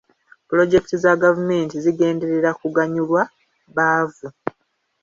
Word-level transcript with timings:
Pulojekiti 0.47 0.95
za 1.03 1.11
gavumenti 1.23 1.75
zigenderera 1.83 2.51
kuganyulwa 2.61 3.21
baavu. 3.75 4.27